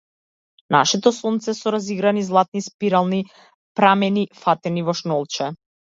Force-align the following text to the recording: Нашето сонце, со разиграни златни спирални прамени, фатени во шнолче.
Нашето 0.75 1.11
сонце, 1.17 1.53
со 1.59 1.73
разиграни 1.75 2.23
златни 2.29 2.63
спирални 2.69 3.19
прамени, 3.81 4.25
фатени 4.45 4.87
во 4.89 5.01
шнолче. 5.03 5.53